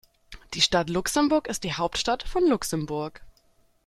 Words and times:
Die 0.55 0.61
Stadt 0.63 0.89
Luxemburg 0.89 1.45
ist 1.47 1.63
die 1.63 1.73
Hauptstadt 1.75 2.23
von 2.23 2.43
Luxemburg. 2.47 3.21